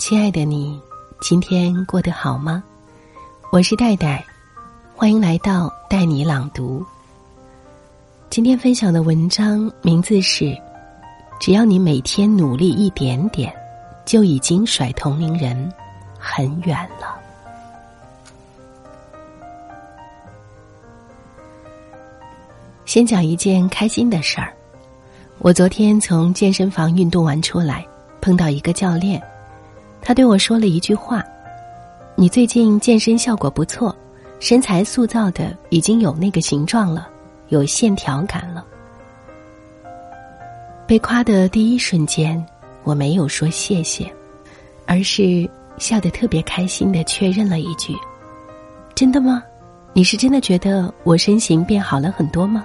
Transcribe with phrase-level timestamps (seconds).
[0.00, 0.80] 亲爱的你，
[1.20, 2.64] 今天过得好吗？
[3.52, 4.24] 我是戴戴，
[4.96, 6.82] 欢迎来到带你朗读。
[8.30, 10.56] 今天分享的文章名字是：
[11.38, 13.54] 只要你每天努力一点点，
[14.06, 15.70] 就已经甩同龄人
[16.18, 17.14] 很远了。
[22.86, 24.50] 先讲一件开心的事儿，
[25.40, 27.86] 我昨天从健身房运动完出来，
[28.22, 29.22] 碰到一个教练。
[30.02, 31.24] 他对我说了一句话
[32.16, 33.94] ：“你最近健身效果不错，
[34.40, 37.08] 身材塑造的已经有那个形状了，
[37.48, 38.64] 有线条感了。”
[40.86, 42.44] 被夸的第一瞬间，
[42.82, 44.12] 我没有说谢谢，
[44.86, 47.94] 而是笑得特别开心的确认了一句
[48.96, 49.42] ：“真的吗？
[49.92, 52.64] 你是真的觉得我身形变好了很多吗？”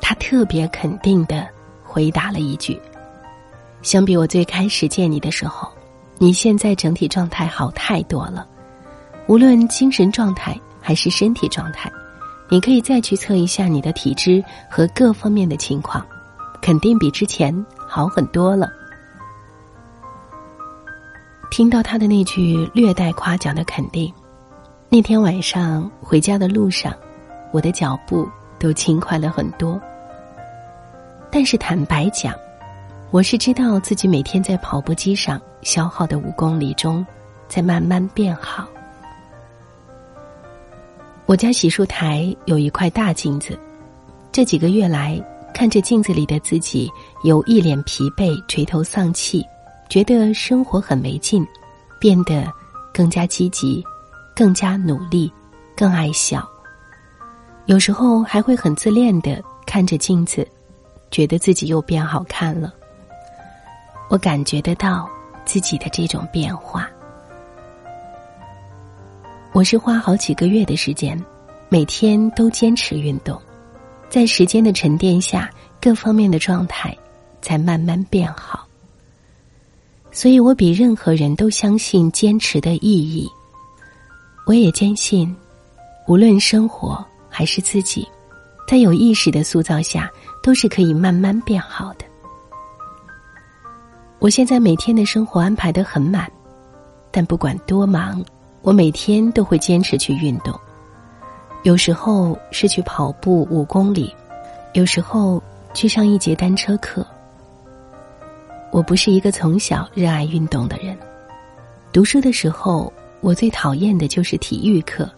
[0.00, 1.46] 他特别肯定的
[1.82, 2.80] 回答了一句。
[3.86, 5.68] 相比我最开始见你的时候，
[6.18, 8.44] 你现在整体状态好太多了，
[9.28, 11.88] 无论精神状态还是身体状态，
[12.48, 16.04] 你可以再去测一下你的体质和各方面的情况，
[16.60, 17.54] 肯定比之前
[17.86, 18.68] 好很多了。
[21.52, 24.12] 听到他的那句略带夸奖的肯定，
[24.88, 26.92] 那天晚上回家的路上，
[27.52, 29.80] 我的脚步都轻快了很多。
[31.30, 32.34] 但是坦白讲。
[33.16, 37.02] 我是知道自己每天在跑步机上消耗的五公里中，
[37.48, 38.68] 在慢慢变好。
[41.24, 43.58] 我家洗漱台有一块大镜子，
[44.30, 45.18] 这几个月来
[45.54, 46.92] 看着镜子里的自己，
[47.24, 49.42] 有一脸疲惫、垂头丧气，
[49.88, 51.42] 觉得生活很没劲，
[51.98, 52.46] 变得
[52.92, 53.82] 更加积极、
[54.34, 55.32] 更加努力、
[55.74, 56.46] 更爱笑。
[57.64, 60.46] 有时候还会很自恋的看着镜子，
[61.10, 62.74] 觉得自己又变好看了。
[64.08, 65.08] 我感觉得到
[65.44, 66.88] 自己的这种变化。
[69.52, 71.20] 我是花好几个月的时间，
[71.68, 73.40] 每天都坚持运动，
[74.08, 75.50] 在时间的沉淀下，
[75.80, 76.96] 各方面的状态
[77.40, 78.66] 才慢慢变好。
[80.12, 83.28] 所以我比任何人都相信坚持的意义。
[84.46, 85.34] 我也坚信，
[86.06, 88.06] 无论生活还是自己，
[88.68, 90.08] 在有意识的塑造下，
[90.42, 92.04] 都是可以慢慢变好的。
[94.18, 96.30] 我现在每天的生活安排的很满，
[97.10, 98.24] 但不管多忙，
[98.62, 100.58] 我每天都会坚持去运动。
[101.64, 104.14] 有时候是去跑步五公里，
[104.72, 105.42] 有时候
[105.74, 107.06] 去上一节单车课。
[108.72, 110.96] 我不是一个从小热爱运动的人，
[111.92, 112.90] 读书的时候
[113.20, 115.08] 我最讨厌的就是体育课，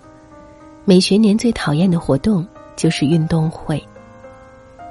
[0.84, 3.82] 每学年最讨厌的活动就是运动会。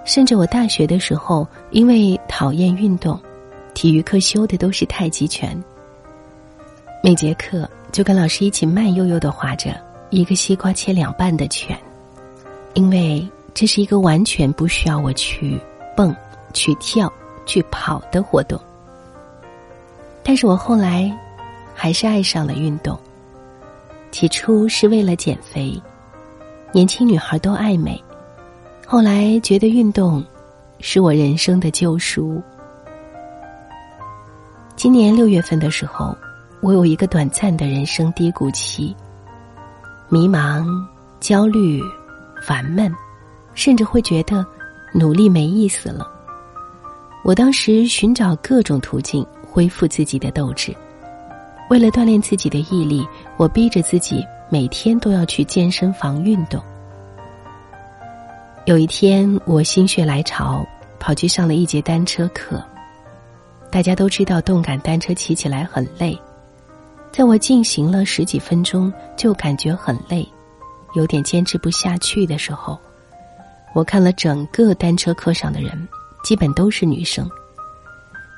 [0.06, 3.20] 甚至我大学的时候，因为讨厌运动。
[3.78, 5.56] 体育课修的都是太极拳，
[7.04, 9.80] 每节课就跟老师一起慢悠悠的划着
[10.10, 11.78] 一个西瓜切两半的拳，
[12.74, 13.24] 因为
[13.54, 15.62] 这是一个完全不需要我去
[15.96, 16.16] 蹦、
[16.54, 17.14] 去跳、
[17.46, 18.60] 去跑的活动。
[20.24, 21.16] 但是我后来
[21.76, 23.00] 还是爱上了运动。
[24.10, 25.80] 起初是为了减肥，
[26.72, 28.04] 年轻女孩都爱美，
[28.88, 30.26] 后来觉得运动
[30.80, 32.42] 是我人生的救赎。
[34.78, 36.16] 今年六月份的时候，
[36.62, 38.96] 我有一个短暂的人生低谷期，
[40.08, 40.68] 迷茫、
[41.20, 41.82] 焦虑、
[42.44, 42.94] 烦闷，
[43.56, 44.46] 甚至会觉得
[44.94, 46.08] 努力没意思了。
[47.24, 50.72] 我当时寻找各种途径恢复自己的斗志，
[51.72, 53.04] 为了锻炼自己的毅力，
[53.36, 56.62] 我逼着自己每天都要去健身房运动。
[58.66, 60.64] 有一天，我心血来潮，
[61.00, 62.64] 跑去上了一节单车课。
[63.70, 66.20] 大家都知道，动感单车骑起来很累。
[67.12, 70.28] 在我进行了十几分钟就感觉很累，
[70.94, 72.78] 有点坚持不下去的时候，
[73.74, 75.88] 我看了整个单车课上的人，
[76.24, 77.30] 基本都是女生，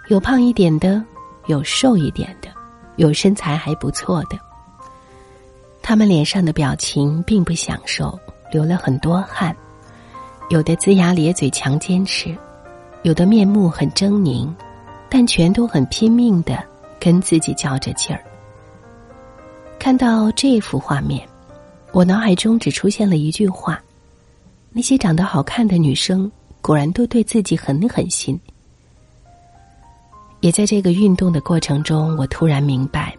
[0.07, 1.03] 有胖一点的，
[1.47, 2.49] 有瘦一点的，
[2.95, 4.37] 有身材还不错的。
[5.81, 8.17] 他们脸上的表情并不享受，
[8.51, 9.55] 流了很多汗，
[10.49, 12.35] 有的龇牙咧嘴强坚持，
[13.03, 14.47] 有的面目很狰狞。
[15.09, 16.63] 但全都很拼命的
[16.99, 18.23] 跟自己较着劲儿。
[19.79, 21.27] 看到这幅画面，
[21.91, 23.81] 我脑海中只出现了一句话：
[24.71, 28.39] 那些长得好看的女生，果然都对自己很狠心。
[30.41, 33.15] 也在这个运动的过程中，我突然明白，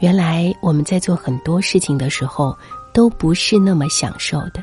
[0.00, 2.56] 原来我们在做很多事情的时候，
[2.92, 4.62] 都不是那么享受的，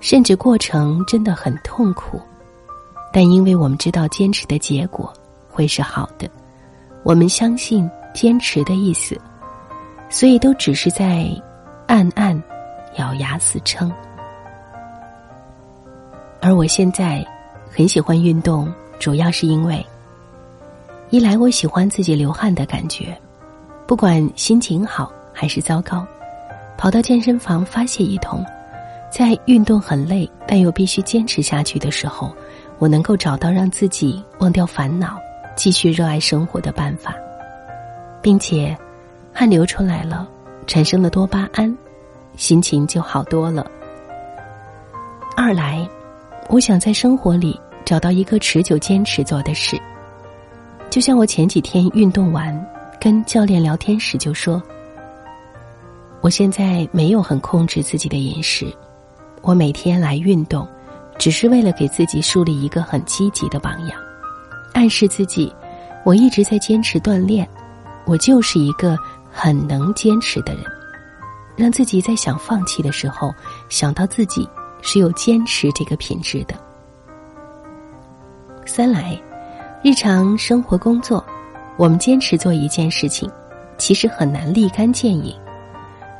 [0.00, 2.20] 甚至过程真的很痛苦。
[3.12, 5.12] 但因为我们知道坚持的结果。
[5.58, 6.30] 会是好的，
[7.02, 9.20] 我们相信坚持的意思，
[10.08, 11.26] 所以都只是在
[11.88, 12.40] 暗暗
[12.96, 13.92] 咬牙死撑。
[16.40, 17.26] 而我现在
[17.76, 19.84] 很喜欢运动，主要是因为，
[21.10, 23.06] 一来我喜欢自己流汗的感觉，
[23.84, 26.06] 不管心情好还是糟糕，
[26.76, 28.44] 跑到健身房发泄一通，
[29.10, 32.32] 在运动很累但又必须坚持下去的时候，
[32.78, 35.18] 我能够找到让自己忘掉烦恼、
[35.58, 37.16] 继续热爱生活的办法，
[38.22, 38.74] 并且
[39.32, 40.28] 汗流出来了，
[40.68, 41.76] 产生了多巴胺，
[42.36, 43.68] 心情就好多了。
[45.36, 45.86] 二来。
[46.50, 49.78] 我想在生活里找到一个持久坚持做的事。
[50.88, 52.58] 就像我前几天运动完，
[52.98, 54.62] 跟教练聊天时就说
[56.22, 58.74] ：“我现在没有很控制自己的饮食，
[59.42, 60.66] 我每天来运动，
[61.18, 64.00] 只是为了给自己树立一个很积极的榜样，
[64.78, 65.52] 暗示自己
[66.04, 67.48] 我一直在坚持锻炼，
[68.04, 68.96] 我就是一个
[69.28, 70.64] 很能坚持的人，
[71.56, 73.34] 让自己在想放弃的时候
[73.68, 74.48] 想到自己。”
[74.80, 76.54] 是有坚持这个品质的。
[78.64, 79.20] 三来，
[79.82, 81.22] 日常生活工作，
[81.76, 83.28] 我们坚持做一件事情，
[83.76, 85.34] 其实很难立竿见影，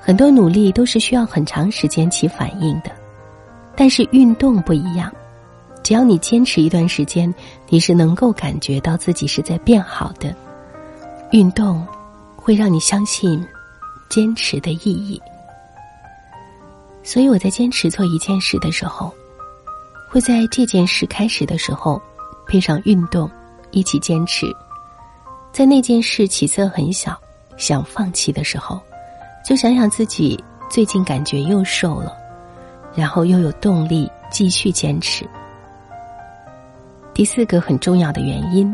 [0.00, 2.90] 很多努力都是需要很长时间起反应的。
[3.76, 5.10] 但是运动不一样，
[5.88, 7.34] 只要你坚持一段时间，
[7.70, 10.36] 你是能够感觉到自己是在变好的。
[11.30, 11.82] 运动
[12.36, 13.42] 会让你相信
[14.10, 15.18] 坚持的意义。
[17.02, 19.10] 所以我在坚持做一件事的时候，
[20.10, 21.98] 会在这件事开始的时候，
[22.46, 23.30] 配上运动，
[23.70, 24.46] 一起坚持。
[25.52, 27.18] 在那件事起色很小，
[27.56, 28.78] 想放弃的时候，
[29.42, 30.38] 就想想自己
[30.68, 32.14] 最近感觉又瘦了，
[32.94, 35.26] 然后又有动力继续坚持。
[37.18, 38.72] 第四个很重要的原因，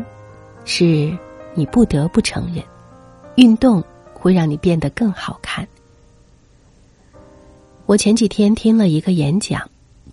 [0.65, 1.17] 是
[1.55, 2.63] 你不得不承认，
[3.37, 3.83] 运动
[4.13, 5.67] 会让你变得更好看。
[7.87, 9.67] 我前几天听了一个演讲，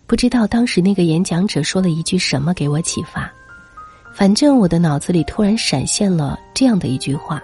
[0.06, 3.31] 不知道当时那个演讲者说了一句什么给我启发。
[4.14, 7.38] 反正我的脑子里突然闪现了这样的一句话：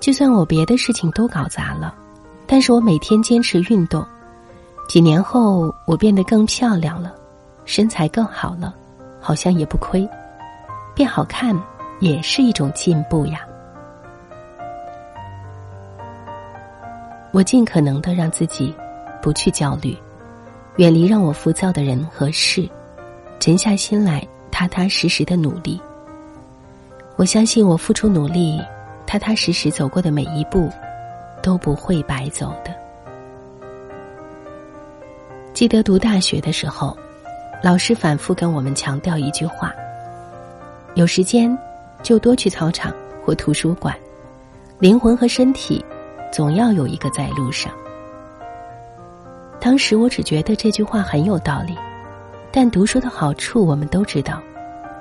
[0.00, 1.94] 就算我别的事情都搞砸了，
[2.44, 4.04] 但是我每天坚持运动，
[4.88, 7.14] 几年后我变得更漂亮了，
[7.64, 8.74] 身材更好了，
[9.22, 10.06] 好像也不亏。
[10.94, 11.58] 变好看
[12.00, 13.40] 也是一种进步呀。
[17.32, 18.74] 我尽可能的让自己
[19.22, 19.96] 不去焦虑，
[20.76, 22.68] 远离让我浮躁的人和事，
[23.40, 25.80] 沉下心来，踏踏实实的努力。
[27.16, 28.60] 我相信我付出努力，
[29.06, 30.70] 踏踏实实走过的每一步，
[31.42, 32.74] 都不会白走的。
[35.54, 36.94] 记得读大学的时候，
[37.62, 39.72] 老师反复跟我们强调一句话：
[40.94, 41.56] 有时间
[42.02, 42.92] 就多去操场
[43.24, 43.96] 或图书馆，
[44.78, 45.84] 灵魂和身体。
[46.32, 47.70] 总要有一个在路上。
[49.60, 51.76] 当时我只觉得这句话很有道理，
[52.50, 54.40] 但读书的好处我们都知道，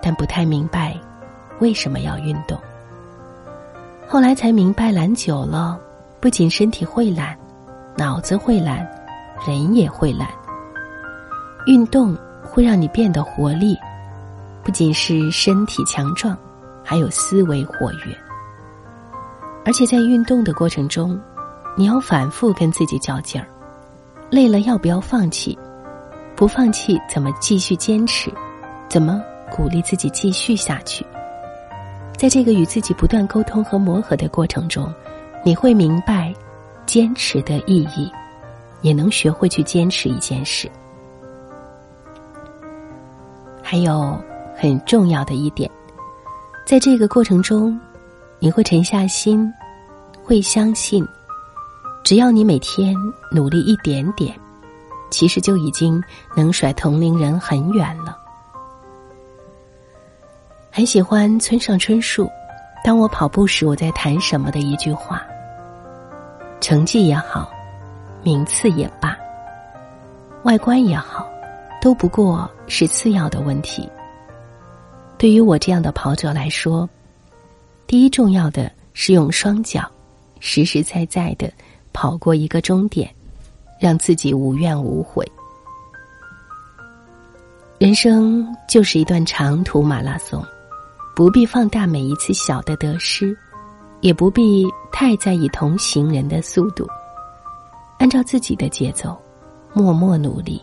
[0.02, 0.94] 但不太明白
[1.60, 2.60] 为什么要运动。
[4.06, 5.80] 后来才明白，懒久了，
[6.20, 7.34] 不仅身体会懒，
[7.96, 8.86] 脑子会懒，
[9.48, 10.28] 人也会懒。
[11.66, 13.78] 运动会让你变得活力，
[14.64, 16.38] 不仅是身体强壮，
[16.84, 18.18] 还有思维活跃。
[19.64, 21.20] 而且在运动的过程中，
[21.78, 23.48] 你要反复跟自己较劲儿，
[24.30, 25.58] 累了要不要放弃？
[26.36, 28.32] 不放弃怎么继续坚持？
[28.90, 31.06] 怎么鼓励自己继续下去？
[32.18, 34.92] 在这个与自己不断沟通和磨合的过程中，
[35.44, 36.34] 你会明白
[36.86, 38.12] 坚持的意义，
[38.82, 40.70] 也能学会去坚持一件事。
[43.72, 44.22] 还有
[44.54, 45.72] 很重要的一点，
[46.66, 47.80] 在这个过程中。
[48.38, 49.50] 你会沉下心，
[50.22, 51.08] 会相信，
[52.04, 52.94] 只要你每天
[53.32, 54.38] 努力一点点，
[55.10, 56.04] 其实就已经
[56.36, 58.18] 能甩同龄人很远了。
[60.70, 62.30] 很喜欢村上春树，
[62.84, 65.24] 当我跑步时我在谈什么的一句话：
[66.60, 67.50] 成绩也好，
[68.22, 69.16] 名次也罢，
[70.44, 71.31] 外观也好，
[71.82, 73.90] 都不过是次要的问题。
[75.18, 76.90] 对于我这样的跑者来说。
[77.88, 79.84] 第一重要的是用双脚，
[80.40, 81.52] 实实在在的
[81.92, 83.14] 跑过一个终点，
[83.82, 85.30] 让自己无怨无悔。
[87.78, 90.42] 人生就是一段长途马拉松，
[91.14, 93.38] 不必放大每一次小的得失，
[94.00, 96.88] 也不必太在意同行人的速度，
[98.00, 99.20] 按照自己的节奏，
[99.74, 100.62] 默默努力，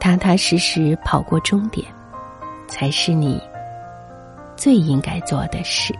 [0.00, 1.86] 踏踏实实跑过终点，
[2.66, 3.40] 才是你
[4.56, 5.94] 最应该做的事。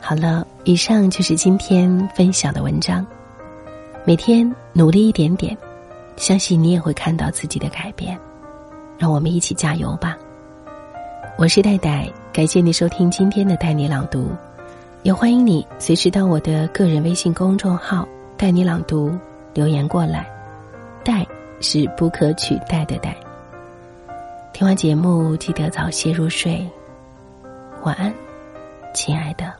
[0.00, 3.06] 好了，以上就是今天分享的文章。
[4.04, 5.56] 每天努力一点点，
[6.16, 8.18] 相信你也会看到自己的改变。
[8.98, 10.16] 让我们一起加油吧！
[11.38, 14.30] 我是戴戴，感谢你收听今天的带你朗读，
[15.04, 18.06] 也欢迎你随时到我的个人微信公众号
[18.36, 19.16] “带你朗读”
[19.54, 20.26] 留言过来。
[21.62, 23.16] 是不可取代的代。
[24.52, 26.68] 听完节目，记得早些入睡，
[27.84, 28.12] 晚安，
[28.92, 29.50] 亲爱的。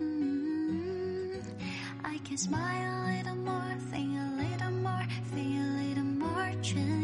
[0.00, 1.40] Mm-hmm.
[2.36, 6.97] smile a little more, think a little more, feel a little more，全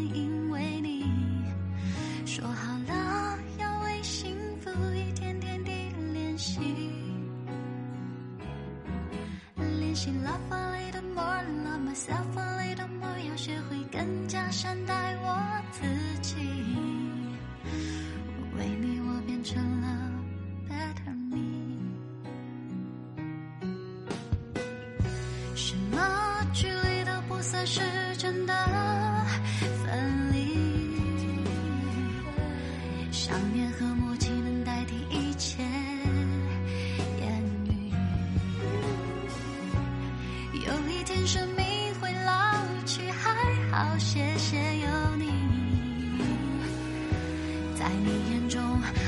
[27.63, 27.81] 是
[28.17, 28.53] 真的
[29.83, 30.55] 分离，
[33.11, 35.63] 想念和默契能代替一切
[37.21, 37.91] 言语。
[40.53, 41.65] 有一天生命
[41.99, 42.31] 会老
[42.85, 43.33] 去，还
[43.71, 45.25] 好谢谢有你，
[47.75, 48.61] 在你眼中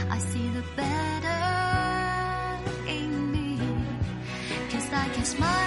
[0.09, 1.43] ，I see the better
[2.87, 5.66] in me，cause I can smile。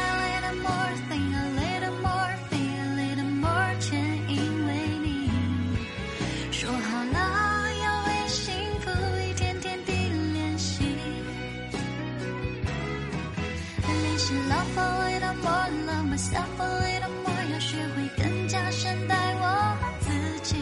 [18.51, 20.11] 加深待我自
[20.43, 20.57] 己。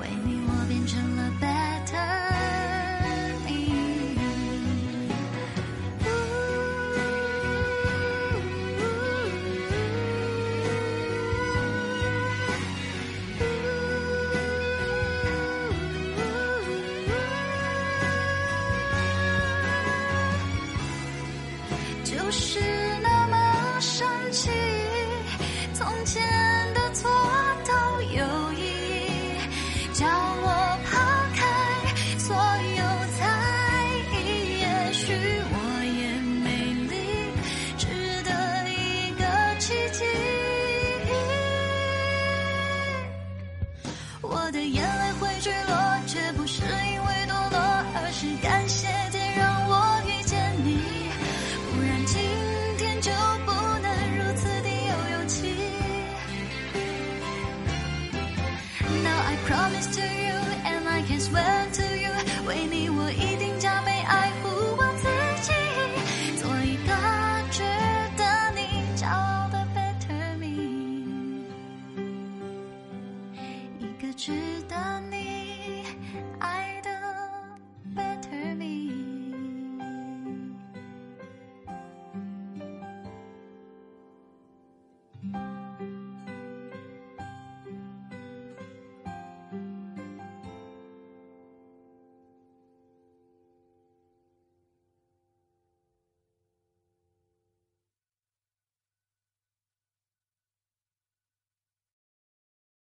[0.00, 1.96] 为你，我变成了 better。
[22.04, 22.60] 就是
[23.02, 24.75] 那么神奇。